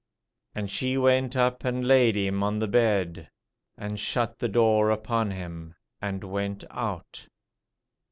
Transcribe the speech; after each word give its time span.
And 0.55 0.71
she 0.71 0.97
went 0.97 1.35
up, 1.35 1.63
and 1.63 1.87
laid 1.87 2.15
him 2.15 2.41
on 2.41 2.57
the 2.57 2.67
bed.... 2.67 3.29
And 3.77 3.99
shut 3.99 4.39
the 4.39 4.49
door 4.49 4.89
upon 4.89 5.29
him 5.29 5.75
and 6.01 6.23
went 6.23 6.63
out." 6.71 7.27